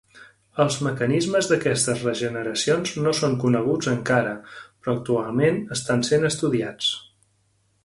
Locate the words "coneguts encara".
3.45-4.33